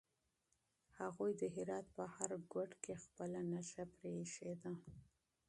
هغوی 0.99 1.31
د 1.41 1.43
هرات 1.55 1.85
په 1.95 2.03
هر 2.15 2.29
ګوټ 2.53 2.71
کې 2.83 2.93
خپله 3.03 3.39
نښه 3.51 3.83
پرېښې 3.97 4.51
ده. 4.61 4.73